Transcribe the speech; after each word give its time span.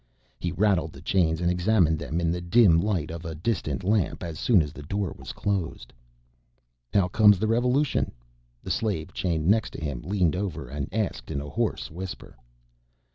He 0.39 0.51
rattled 0.51 0.93
the 0.93 1.01
chains 1.03 1.41
and 1.41 1.51
examined 1.51 1.99
them 1.99 2.19
in 2.19 2.31
the 2.31 2.41
dim 2.41 2.79
light 2.81 3.11
of 3.11 3.23
a 3.23 3.35
distant 3.35 3.83
lamp 3.83 4.23
as 4.23 4.39
soon 4.39 4.63
as 4.63 4.73
the 4.73 4.81
door 4.81 5.13
was 5.15 5.31
closed. 5.31 5.93
"How 6.91 7.07
comes 7.07 7.37
the 7.37 7.45
revolution?" 7.45 8.11
the 8.63 8.71
slave 8.71 9.13
chained 9.13 9.45
next 9.45 9.69
to 9.73 9.79
him 9.79 10.01
leaned 10.01 10.35
over 10.35 10.67
and 10.67 10.91
asked 10.91 11.29
in 11.29 11.39
a 11.39 11.47
hoarse 11.51 11.91
whisper. 11.91 12.35